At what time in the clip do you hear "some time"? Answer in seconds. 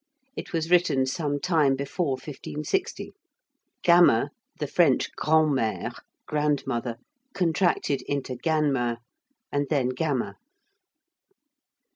1.05-1.75